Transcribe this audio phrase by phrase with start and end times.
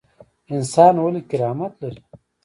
[0.55, 2.01] انسان ولې کرامت لري؟